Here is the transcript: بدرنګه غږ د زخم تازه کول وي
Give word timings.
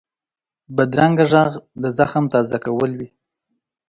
بدرنګه 0.75 1.25
غږ 1.31 1.51
د 1.81 1.83
زخم 1.97 2.23
تازه 2.33 2.57
کول 2.65 2.91
وي 2.99 3.09